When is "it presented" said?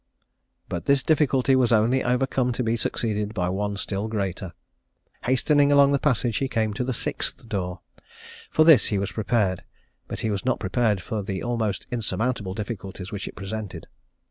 13.27-13.85